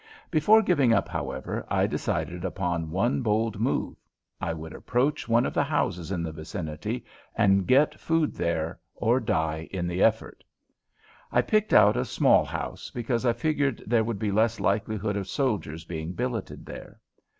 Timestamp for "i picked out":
11.31-11.97